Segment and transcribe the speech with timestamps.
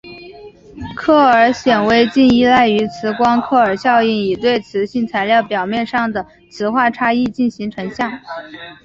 [0.95, 8.11] 克尔显微镜依赖于磁光克尔效应以对磁性材料表面上的磁化差异进行成像。